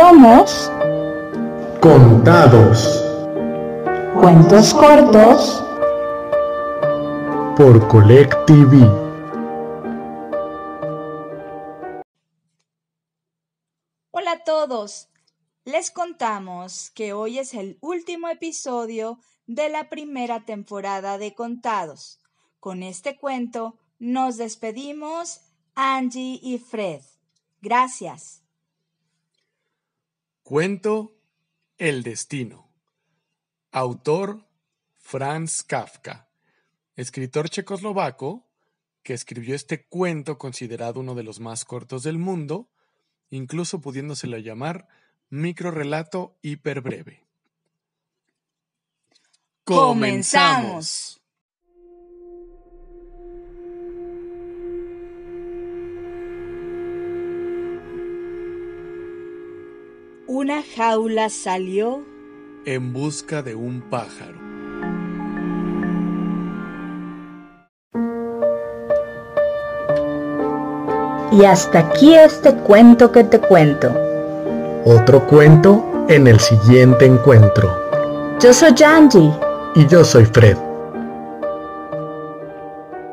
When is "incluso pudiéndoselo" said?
43.30-44.38